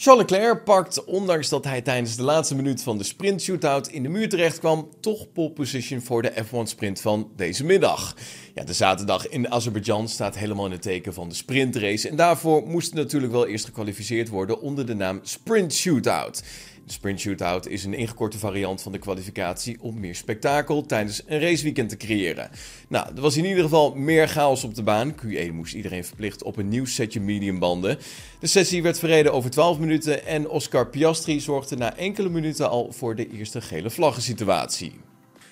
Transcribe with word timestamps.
Charles 0.00 0.30
Leclerc 0.30 0.64
pakt, 0.64 1.04
ondanks 1.04 1.48
dat 1.48 1.64
hij 1.64 1.82
tijdens 1.82 2.16
de 2.16 2.22
laatste 2.22 2.54
minuut 2.54 2.82
van 2.82 2.98
de 2.98 3.04
sprint 3.04 3.42
shootout 3.42 3.88
in 3.88 4.02
de 4.02 4.08
muur 4.08 4.28
terecht 4.28 4.58
kwam, 4.58 4.88
toch 5.00 5.32
pole 5.32 5.50
position 5.50 6.02
voor 6.02 6.22
de 6.22 6.32
F1 6.32 6.62
sprint 6.62 7.00
van 7.00 7.30
deze 7.36 7.64
middag. 7.64 8.16
Ja, 8.54 8.64
de 8.64 8.72
zaterdag 8.72 9.28
in 9.28 9.50
Azerbeidzjan 9.50 10.08
staat 10.08 10.36
helemaal 10.36 10.66
in 10.66 10.72
het 10.72 10.82
teken 10.82 11.14
van 11.14 11.28
de 11.28 11.34
sprintrace 11.34 12.08
en 12.08 12.16
daarvoor 12.16 12.66
moest 12.66 12.94
natuurlijk 12.94 13.32
wel 13.32 13.46
eerst 13.46 13.64
gekwalificeerd 13.64 14.28
worden 14.28 14.60
onder 14.60 14.86
de 14.86 14.94
naam 14.94 15.20
Sprint 15.22 15.74
Shootout. 15.74 16.42
De 16.86 16.92
sprint 16.92 17.20
shootout 17.20 17.68
is 17.68 17.84
een 17.84 17.94
ingekorte 17.94 18.38
variant 18.38 18.82
van 18.82 18.92
de 18.92 18.98
kwalificatie 18.98 19.76
om 19.80 20.00
meer 20.00 20.14
spektakel 20.14 20.86
tijdens 20.86 21.22
een 21.26 21.40
raceweekend 21.40 21.88
te 21.88 21.96
creëren. 21.96 22.50
Nou, 22.88 23.06
er 23.14 23.20
was 23.20 23.36
in 23.36 23.44
ieder 23.44 23.62
geval 23.62 23.94
meer 23.94 24.28
chaos 24.28 24.64
op 24.64 24.74
de 24.74 24.82
baan. 24.82 25.14
Q1 25.14 25.52
moest 25.52 25.74
iedereen 25.74 26.04
verplicht 26.04 26.42
op 26.42 26.56
een 26.56 26.68
nieuw 26.68 26.84
setje 26.84 27.20
mediumbanden. 27.20 27.98
De 28.40 28.46
sessie 28.46 28.82
werd 28.82 28.98
verreden 28.98 29.32
over 29.32 29.50
12 29.50 29.78
minuten 29.78 30.26
en 30.26 30.48
Oscar 30.48 30.86
Piastri 30.88 31.40
zorgde 31.40 31.76
na 31.76 31.96
enkele 31.96 32.28
minuten 32.28 32.70
al 32.70 32.92
voor 32.92 33.14
de 33.14 33.30
eerste 33.30 33.60
gele 33.60 33.90
vlaggen 33.90 34.22
situatie. 34.22 34.92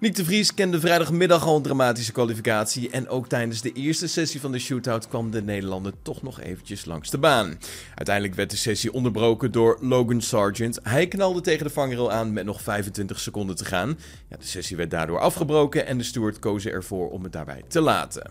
Nick 0.00 0.14
de 0.14 0.24
Vries 0.24 0.54
kende 0.54 0.80
vrijdagmiddag 0.80 1.46
al 1.46 1.56
een 1.56 1.62
dramatische 1.62 2.12
kwalificatie. 2.12 2.90
En 2.90 3.08
ook 3.08 3.28
tijdens 3.28 3.60
de 3.60 3.72
eerste 3.72 4.08
sessie 4.08 4.40
van 4.40 4.52
de 4.52 4.58
shootout 4.58 5.08
kwam 5.08 5.30
de 5.30 5.42
Nederlander 5.42 5.92
toch 6.02 6.22
nog 6.22 6.40
eventjes 6.40 6.84
langs 6.84 7.10
de 7.10 7.18
baan. 7.18 7.58
Uiteindelijk 7.94 8.36
werd 8.36 8.50
de 8.50 8.56
sessie 8.56 8.92
onderbroken 8.92 9.52
door 9.52 9.78
Logan 9.80 10.20
Sargent. 10.20 10.78
Hij 10.82 11.08
knalde 11.08 11.40
tegen 11.40 11.66
de 11.66 11.72
vangrail 11.72 12.12
aan 12.12 12.32
met 12.32 12.44
nog 12.44 12.62
25 12.62 13.20
seconden 13.20 13.56
te 13.56 13.64
gaan. 13.64 13.98
Ja, 14.28 14.36
de 14.36 14.46
sessie 14.46 14.76
werd 14.76 14.90
daardoor 14.90 15.18
afgebroken 15.18 15.86
en 15.86 15.98
de 15.98 16.04
steward 16.04 16.38
kozen 16.38 16.72
ervoor 16.72 17.10
om 17.10 17.22
het 17.22 17.32
daarbij 17.32 17.62
te 17.68 17.80
laten. 17.80 18.30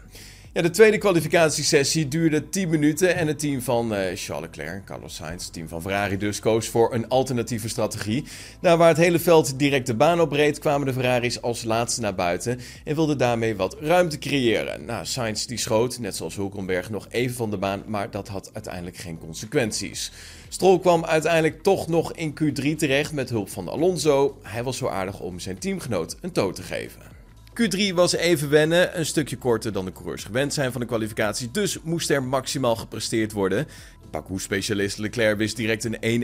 De 0.62 0.70
tweede 0.70 0.98
kwalificatiesessie 0.98 2.08
duurde 2.08 2.50
10 2.50 2.70
minuten 2.70 3.16
en 3.16 3.28
het 3.28 3.40
team 3.40 3.62
van 3.62 3.94
uh, 3.94 4.00
Charles 4.16 4.42
Leclerc, 4.42 4.86
Carlos 4.86 5.16
Sainz, 5.16 5.44
het 5.44 5.54
team 5.54 5.68
van 5.68 5.82
Ferrari 5.82 6.18
dus, 6.18 6.40
koos 6.40 6.68
voor 6.68 6.94
een 6.94 7.08
alternatieve 7.08 7.70
strategie. 7.70 8.24
Nou, 8.62 8.78
waar 8.78 8.88
het 8.88 8.98
hele 8.98 9.20
veld 9.20 9.60
direct 9.60 9.88
de 9.88 9.96
baan 9.96 10.22
op 10.22 10.32
reed, 10.32 10.60
kwamen 10.60 10.88
de 10.88 10.94
Ferraris 10.94 11.42
als 11.42 11.64
laatste 11.64 12.02
naar 12.02 12.16
buiten 12.16 12.60
en 12.84 12.96
wilden 12.96 13.18
daarmee 13.18 13.56
wat 13.56 13.78
ruimte 13.80 14.18
creëren. 14.18 14.86
Nou, 14.86 15.06
Sainz 15.06 15.46
die 15.46 15.58
schoot, 15.58 16.00
net 16.00 16.16
zoals 16.16 16.36
Hulkenberg, 16.36 16.90
nog 16.90 17.08
even 17.10 17.36
van 17.36 17.50
de 17.50 17.58
baan, 17.58 17.84
maar 17.86 18.12
dat 18.12 18.28
had 18.28 18.50
uiteindelijk 18.54 18.98
geen 18.98 19.18
consequenties. 19.18 20.12
Stroll 20.50 20.80
kwam 20.80 21.06
uiteindelijk 21.06 21.64
toch 21.64 21.88
nog 21.88 22.14
in 22.14 22.40
Q3 22.44 22.76
terecht 22.78 23.12
met 23.12 23.30
hulp 23.30 23.50
van 23.50 23.70
Alonso. 23.70 24.38
Hij 24.42 24.64
was 24.64 24.78
zo 24.78 24.88
aardig 24.88 25.20
om 25.20 25.40
zijn 25.40 25.58
teamgenoot 25.58 26.18
een 26.22 26.32
toot 26.32 26.56
te 26.56 26.64
geven. 26.64 27.17
Q3 27.62 27.94
was 27.94 28.16
even 28.16 28.50
wennen, 28.50 29.00
een 29.00 29.06
stukje 29.06 29.38
korter 29.38 29.72
dan 29.72 29.86
de 29.86 29.92
coureurs 29.92 30.24
gewend 30.24 30.54
zijn 30.54 30.72
van 30.72 30.82
de 30.82 30.88
kwalificatie, 30.88 31.52
dus 31.52 31.82
moest 31.82 32.10
er 32.10 32.24
maximaal 32.24 32.76
gepresteerd 32.76 33.32
worden. 33.32 33.68
Baku-specialist 34.12 34.98
Leclerc 34.98 35.38
wist 35.38 35.56
direct 35.56 35.84
een 35.84 36.24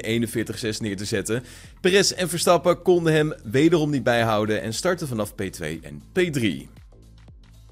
1.41.6 0.66 0.78
neer 0.80 0.98
te 0.98 1.06
zetten. 1.06 1.44
Perez 1.81 2.11
en 2.11 2.30
Verstappen 2.30 2.81
konden 2.81 3.14
hem 3.14 3.34
wederom 3.44 3.89
niet 3.89 4.04
bijhouden 4.04 4.61
en 4.61 4.73
startten 4.73 5.08
vanaf 5.08 5.31
P2 5.31 5.80
en 5.81 6.02
P3. 6.20 6.67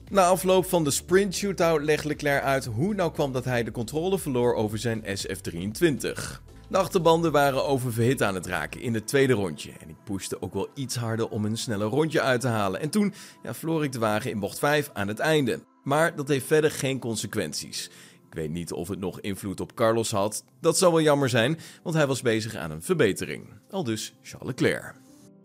Na 0.10 0.26
afloop 0.26 0.66
van 0.66 0.84
de 0.84 0.92
sprint 0.92 1.36
shootout 1.36 1.82
legde 1.82 2.08
Leclerc 2.08 2.44
uit 2.44 2.66
hoe 2.66 2.94
nou 2.94 3.12
kwam 3.12 3.32
dat 3.32 3.46
hij 3.46 3.64
de 3.64 3.72
controle 3.72 4.20
verloor 4.20 4.56
over 4.56 4.78
zijn 4.78 5.04
SF23. 5.04 6.42
De 6.72 6.78
achterbanden 6.78 7.32
waren 7.32 7.66
oververhit 7.66 8.22
aan 8.22 8.36
het 8.36 8.46
raken 8.46 8.82
in 8.82 8.94
het 8.94 9.08
tweede 9.08 9.34
rondje. 9.34 9.72
En 9.80 9.90
ik 9.90 10.04
pushte 10.04 10.42
ook 10.42 10.54
wel 10.54 10.70
iets 10.74 10.96
harder 10.96 11.30
om 11.30 11.46
een 11.46 11.58
sneller 11.58 11.88
rondje 11.88 12.22
uit 12.22 12.42
te 12.42 12.48
halen. 12.48 12.80
En 12.80 12.90
toen 12.90 13.14
ja, 13.44 13.82
ik 13.82 13.92
de 13.92 14.00
wagen 14.00 14.32
in 14.32 14.40
bocht 14.40 14.60
5 14.60 14.90
aan 14.94 15.08
het 15.08 15.20
einde. 15.20 15.64
Maar 15.84 16.16
dat 16.16 16.28
heeft 16.28 16.46
verder 16.46 16.72
geen 16.72 17.00
consequenties. 17.00 17.86
Ik 18.28 18.34
weet 18.34 18.50
niet 18.50 18.72
of 18.72 18.88
het 18.88 19.00
nog 19.00 19.20
invloed 19.20 19.60
op 19.60 19.74
Carlos 19.74 20.12
had. 20.12 20.44
Dat 20.62 20.78
zou 20.78 20.92
wel 20.94 21.02
jammer 21.02 21.30
zijn, 21.30 21.60
want 21.84 21.96
hij 21.96 22.08
was 22.08 22.22
bezig 22.22 22.56
aan 22.56 22.72
een 22.72 22.84
verbetering. 22.84 23.50
Al 23.70 23.84
dus 23.84 24.14
Charles 24.22 24.48
Leclerc. 24.48 25.01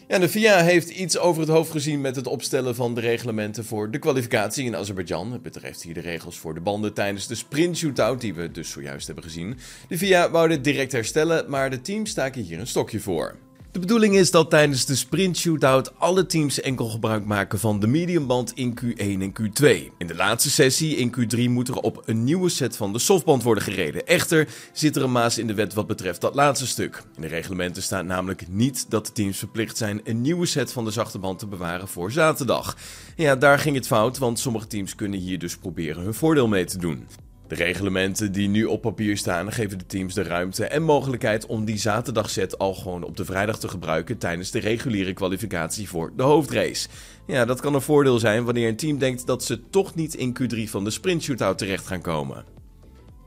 Ja, 0.08 0.18
de 0.18 0.28
FIA 0.28 0.62
heeft 0.62 0.88
iets 0.88 1.18
over 1.18 1.40
het 1.40 1.50
hoofd 1.50 1.70
gezien 1.70 2.00
met 2.00 2.16
het 2.16 2.26
opstellen 2.26 2.74
van 2.74 2.94
de 2.94 3.00
reglementen 3.00 3.64
voor 3.64 3.90
de 3.90 3.98
kwalificatie 3.98 4.64
in 4.64 4.76
Azerbeidzjan. 4.76 5.32
Het 5.32 5.42
betreft 5.42 5.82
hier 5.82 5.94
de 5.94 6.00
regels 6.00 6.38
voor 6.38 6.54
de 6.54 6.60
banden 6.60 6.94
tijdens 6.94 7.26
de 7.26 7.34
sprint 7.34 7.76
shootout 7.76 8.20
die 8.20 8.34
we 8.34 8.50
dus 8.50 8.70
zojuist 8.70 9.06
hebben 9.06 9.24
gezien. 9.24 9.58
De 9.88 9.98
FIA 9.98 10.30
wou 10.30 10.48
dit 10.48 10.64
direct 10.64 10.92
herstellen, 10.92 11.50
maar 11.50 11.70
de 11.70 11.80
teams 11.80 12.10
staken 12.10 12.42
hier 12.42 12.58
een 12.58 12.66
stokje 12.66 13.00
voor. 13.00 13.36
De 13.76 13.82
bedoeling 13.82 14.16
is 14.16 14.30
dat 14.30 14.50
tijdens 14.50 14.84
de 14.84 14.96
sprint 14.96 15.36
shootout 15.36 15.98
alle 15.98 16.26
teams 16.26 16.60
enkel 16.60 16.88
gebruik 16.88 17.24
maken 17.24 17.58
van 17.58 17.80
de 17.80 17.86
mediumband 17.86 18.52
in 18.54 18.78
Q1 18.80 18.96
en 18.96 19.32
Q2. 19.40 19.66
In 19.98 20.06
de 20.06 20.14
laatste 20.14 20.50
sessie 20.50 20.96
in 20.96 21.14
Q3 21.16 21.50
moet 21.50 21.68
er 21.68 21.76
op 21.76 22.02
een 22.04 22.24
nieuwe 22.24 22.48
set 22.48 22.76
van 22.76 22.92
de 22.92 22.98
softband 22.98 23.42
worden 23.42 23.62
gereden. 23.62 24.06
Echter 24.06 24.48
zit 24.72 24.96
er 24.96 25.02
een 25.02 25.12
maas 25.12 25.38
in 25.38 25.46
de 25.46 25.54
wet 25.54 25.74
wat 25.74 25.86
betreft 25.86 26.20
dat 26.20 26.34
laatste 26.34 26.66
stuk. 26.66 27.02
In 27.16 27.22
de 27.22 27.28
reglementen 27.28 27.82
staat 27.82 28.04
namelijk 28.04 28.48
niet 28.48 28.86
dat 28.88 29.06
de 29.06 29.12
teams 29.12 29.38
verplicht 29.38 29.76
zijn 29.76 30.00
een 30.04 30.20
nieuwe 30.20 30.46
set 30.46 30.72
van 30.72 30.84
de 30.84 30.90
zachte 30.90 31.18
band 31.18 31.38
te 31.38 31.46
bewaren 31.46 31.88
voor 31.88 32.12
zaterdag. 32.12 32.76
Ja, 33.16 33.36
daar 33.36 33.58
ging 33.58 33.76
het 33.76 33.86
fout, 33.86 34.18
want 34.18 34.38
sommige 34.38 34.66
teams 34.66 34.94
kunnen 34.94 35.20
hier 35.20 35.38
dus 35.38 35.56
proberen 35.56 36.02
hun 36.02 36.14
voordeel 36.14 36.48
mee 36.48 36.64
te 36.64 36.78
doen. 36.78 37.06
De 37.48 37.54
reglementen 37.54 38.32
die 38.32 38.48
nu 38.48 38.64
op 38.64 38.80
papier 38.80 39.16
staan 39.16 39.52
geven 39.52 39.78
de 39.78 39.86
teams 39.86 40.14
de 40.14 40.22
ruimte 40.22 40.66
en 40.66 40.82
mogelijkheid 40.82 41.46
om 41.46 41.64
die 41.64 41.78
zaterdagset 41.78 42.58
al 42.58 42.74
gewoon 42.74 43.02
op 43.02 43.16
de 43.16 43.24
vrijdag 43.24 43.58
te 43.58 43.68
gebruiken 43.68 44.18
tijdens 44.18 44.50
de 44.50 44.58
reguliere 44.58 45.12
kwalificatie 45.12 45.88
voor 45.88 46.12
de 46.16 46.22
hoofdrace. 46.22 46.88
Ja, 47.26 47.44
dat 47.44 47.60
kan 47.60 47.74
een 47.74 47.80
voordeel 47.80 48.18
zijn 48.18 48.44
wanneer 48.44 48.68
een 48.68 48.76
team 48.76 48.98
denkt 48.98 49.26
dat 49.26 49.44
ze 49.44 49.60
toch 49.70 49.94
niet 49.94 50.14
in 50.14 50.36
Q3 50.42 50.62
van 50.70 50.84
de 50.84 50.90
sprint 50.90 51.22
shootout 51.22 51.58
terecht 51.58 51.86
gaan 51.86 52.00
komen. 52.00 52.55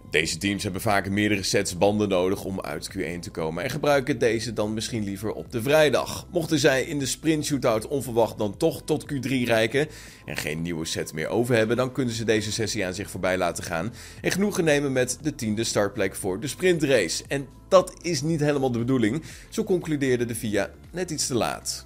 Deze 0.09 0.37
teams 0.37 0.63
hebben 0.63 0.81
vaak 0.81 1.09
meerdere 1.09 1.43
sets 1.43 1.77
banden 1.77 2.09
nodig 2.09 2.43
om 2.43 2.61
uit 2.61 2.89
Q1 2.97 3.19
te 3.19 3.29
komen 3.29 3.63
en 3.63 3.69
gebruiken 3.69 4.19
deze 4.19 4.53
dan 4.53 4.73
misschien 4.73 5.03
liever 5.03 5.31
op 5.31 5.51
de 5.51 5.61
vrijdag. 5.61 6.27
Mochten 6.31 6.59
zij 6.59 6.83
in 6.83 6.99
de 6.99 7.05
sprint 7.05 7.45
shootout 7.45 7.87
onverwacht 7.87 8.37
dan 8.37 8.57
toch 8.57 8.81
tot 8.85 9.05
Q3 9.13 9.29
reiken 9.29 9.87
en 10.25 10.37
geen 10.37 10.61
nieuwe 10.61 10.85
set 10.85 11.13
meer 11.13 11.27
over 11.27 11.55
hebben, 11.55 11.77
dan 11.77 11.91
kunnen 11.91 12.13
ze 12.13 12.23
deze 12.23 12.51
sessie 12.51 12.85
aan 12.85 12.93
zich 12.93 13.09
voorbij 13.09 13.37
laten 13.37 13.63
gaan 13.63 13.93
en 14.21 14.31
genoegen 14.31 14.63
nemen 14.63 14.91
met 14.91 15.17
de 15.21 15.35
tiende 15.35 15.63
startplek 15.63 16.15
voor 16.15 16.39
de 16.39 16.47
sprintrace. 16.47 17.23
En 17.27 17.47
dat 17.67 17.93
is 18.01 18.21
niet 18.21 18.39
helemaal 18.39 18.71
de 18.71 18.79
bedoeling, 18.79 19.23
zo 19.49 19.63
concludeerde 19.63 20.25
de 20.25 20.35
FIA 20.35 20.69
net 20.91 21.11
iets 21.11 21.27
te 21.27 21.35
laat. 21.35 21.83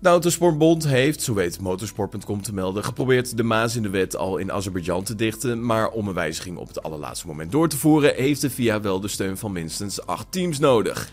De 0.00 0.08
Autosportbond 0.08 0.86
heeft, 0.86 1.22
zo 1.22 1.34
weet 1.34 1.60
motorsport.com 1.60 2.42
te 2.42 2.54
melden, 2.54 2.84
geprobeerd 2.84 3.36
de 3.36 3.42
maas 3.42 3.76
in 3.76 3.82
de 3.82 3.88
wet 3.90 4.16
al 4.16 4.36
in 4.36 4.52
Azerbeidzjan 4.52 5.04
te 5.04 5.14
dichten. 5.14 5.66
Maar 5.66 5.88
om 5.88 6.08
een 6.08 6.14
wijziging 6.14 6.56
op 6.56 6.68
het 6.68 6.82
allerlaatste 6.82 7.26
moment 7.26 7.52
door 7.52 7.68
te 7.68 7.76
voeren, 7.76 8.14
heeft 8.14 8.40
de 8.40 8.50
FIA 8.50 8.80
wel 8.80 9.00
de 9.00 9.08
steun 9.08 9.36
van 9.36 9.52
minstens 9.52 10.06
acht 10.06 10.26
teams 10.30 10.58
nodig. 10.58 11.10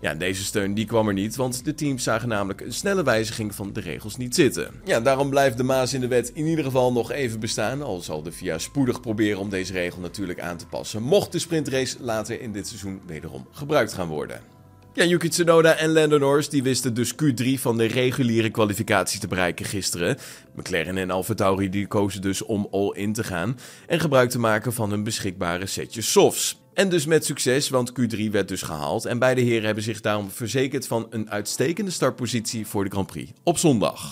Ja, 0.00 0.14
deze 0.14 0.44
steun 0.44 0.74
die 0.74 0.86
kwam 0.86 1.08
er 1.08 1.14
niet, 1.14 1.36
want 1.36 1.64
de 1.64 1.74
teams 1.74 2.02
zagen 2.02 2.28
namelijk 2.28 2.60
een 2.60 2.72
snelle 2.72 3.02
wijziging 3.02 3.54
van 3.54 3.72
de 3.72 3.80
regels 3.80 4.16
niet 4.16 4.34
zitten. 4.34 4.70
Ja, 4.84 5.00
daarom 5.00 5.30
blijft 5.30 5.56
de 5.56 5.62
maas 5.62 5.94
in 5.94 6.00
de 6.00 6.08
wet 6.08 6.30
in 6.34 6.46
ieder 6.46 6.64
geval 6.64 6.92
nog 6.92 7.10
even 7.10 7.40
bestaan, 7.40 7.82
al 7.82 8.00
zal 8.00 8.22
de 8.22 8.32
FIA 8.32 8.58
spoedig 8.58 9.00
proberen 9.00 9.40
om 9.40 9.50
deze 9.50 9.72
regel 9.72 10.00
natuurlijk 10.00 10.40
aan 10.40 10.56
te 10.56 10.66
passen, 10.66 11.02
mocht 11.02 11.32
de 11.32 11.38
sprintrace 11.38 11.96
later 12.00 12.40
in 12.40 12.52
dit 12.52 12.68
seizoen 12.68 13.00
wederom 13.06 13.46
gebruikt 13.50 13.92
gaan 13.92 14.08
worden. 14.08 14.55
Ja, 14.96 15.04
Yuki 15.04 15.28
Tsunoda 15.28 15.74
en 15.74 15.92
Lando 15.92 16.18
Norris 16.18 16.48
die 16.48 16.62
wisten 16.62 16.94
dus 16.94 17.14
Q3 17.14 17.60
van 17.60 17.76
de 17.76 17.84
reguliere 17.84 18.50
kwalificatie 18.50 19.20
te 19.20 19.26
bereiken 19.26 19.64
gisteren. 19.64 20.16
McLaren 20.54 20.96
en 20.96 21.10
AlphaTauri 21.10 21.68
die 21.68 21.86
kozen 21.86 22.20
dus 22.20 22.42
om 22.42 22.68
all-in 22.70 23.12
te 23.12 23.24
gaan 23.24 23.58
en 23.86 24.00
gebruik 24.00 24.30
te 24.30 24.38
maken 24.38 24.72
van 24.72 24.90
hun 24.90 25.04
beschikbare 25.04 25.66
setje 25.66 26.00
softs. 26.02 26.60
En 26.74 26.88
dus 26.88 27.06
met 27.06 27.24
succes, 27.24 27.68
want 27.68 27.92
Q3 28.00 28.30
werd 28.30 28.48
dus 28.48 28.62
gehaald 28.62 29.04
en 29.04 29.18
beide 29.18 29.40
heren 29.40 29.64
hebben 29.64 29.84
zich 29.84 30.00
daarom 30.00 30.30
verzekerd 30.30 30.86
van 30.86 31.06
een 31.10 31.30
uitstekende 31.30 31.90
startpositie 31.90 32.66
voor 32.66 32.84
de 32.84 32.90
Grand 32.90 33.06
Prix 33.06 33.30
op 33.42 33.58
zondag. 33.58 34.04